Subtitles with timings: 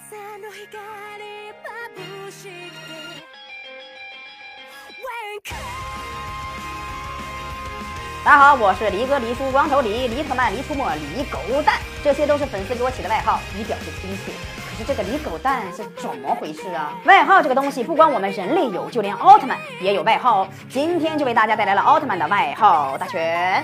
[0.38, 0.72] の光
[1.96, 2.48] 眩しく
[2.88, 2.96] て
[5.02, 5.40] When
[8.24, 14.32] 大家好，我是黎哥黎叔，光头黎、黎特曼、黎出没、黎狗蛋，这些都是粉丝给我起的外号，以表示亲切。
[14.70, 16.98] 可是这个黎狗蛋是怎么回事啊？
[17.04, 20.48] 外号这个东西，不光我们人类有，就连奥特曼也有外号哦。
[20.70, 23.62] 今天就为大家带来了奥特曼的外号大全。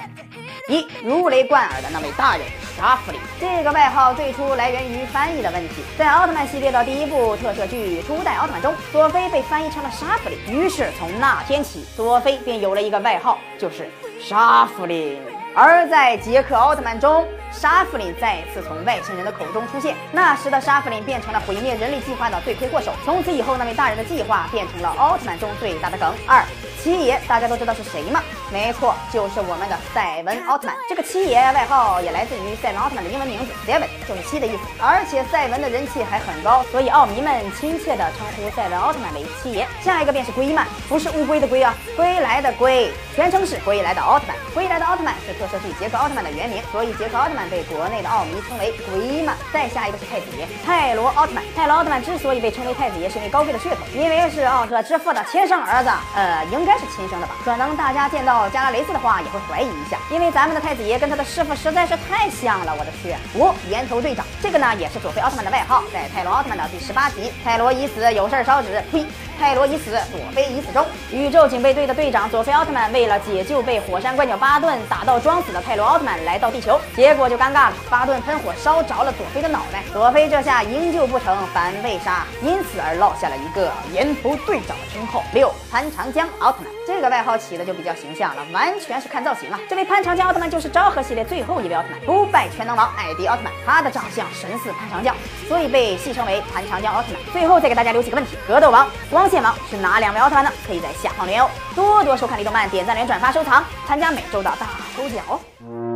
[0.67, 2.45] 一如雷贯耳的那位大人
[2.75, 5.75] 沙弗里，这个外号最初来源于翻译的问题。
[5.97, 13.89] 在奥特曼系列的第一部特摄剧《初代奥特曼》中，佐菲被翻译成了沙弗里，于是从那天起，佐菲便有了一个外号，就是
[14.21, 15.21] 沙弗林。
[15.55, 22.91] 而在杰克奥特曼中，沙弗林再次从外星人的口中出现，那时的沙弗林变成了毁灭人类计划的罪魁祸首。
[23.03, 26.13] 从此以后，那位大人的计划变成了奥特曼中最大的梗。
[26.27, 26.43] 二
[26.83, 28.21] 七爷，大家都知道是谁吗？
[28.51, 30.75] 没错，就是我们的赛文奥特曼。
[30.87, 34.59] 这个七爷外号也来自于赛文奥特曼的英文名字 Seven，就是七的意思。
[34.79, 39.67] 而且赛文的人气还很高，所以奥迷们亲切地称呼赛文奥特曼为七爷。
[39.83, 44.35] 下一个便是龟曼，不是乌龟的龟啊，归来的归，全称是归来的奥特曼。
[44.53, 49.35] 归来的奥特曼是特摄剧杰克奥特曼的原名，所以杰克奥特曼被国内的奥迷称为龟曼。
[49.51, 51.43] 再下一个是太子爷泰罗奥特曼。
[51.55, 57.35] 泰罗奥特曼之所以被称为太子爷，是因为高贵的血统，因为是奥特之父的亲生儿子，呃，应该是亲生的吧？
[57.43, 63.15] 可能大家见到加拉雷斯的话也会怀疑一下，因为咱们的太子爷跟他的师傅实在是太像了，我的去！
[63.33, 69.05] 五岩头队长，这个呢也是佐菲奥特曼的外号，在泰罗奥特曼的第十八集，泰罗已死，有事儿烧纸，呸！
[69.39, 70.85] 泰罗已死，佐菲已死中。
[71.11, 85.23] 宇宙警备队的队长佐菲奥特曼为了解救被火山怪鸟巴顿打到装死的泰罗奥特曼，来到地球，结果就尴尬了，巴顿喷火烧着了佐菲的脑袋，佐菲这下营救不成，反被杀，因此而落下了一个岩头队长的称号。
[85.33, 89.59] 六潘长江奥特曼，这个外号起的就比较形象了，完全是看造型啊。
[89.69, 95.15] 这位潘长江奥特曼就是昭和系列最后一位奥特曼，不败全能王艾迪奥特曼，他的长相神似潘长江，
[95.47, 97.21] 所以被戏称为潘长江奥特曼。
[97.31, 100.51] 最后再给大家留几个问题：格斗王、光线王是哪两位奥特曼呢？
[100.65, 101.49] 可以在下方留言哦。
[101.75, 105.86] 多多收看李动漫，点赞、连、转发、收藏，参加每周的大抽奖哦。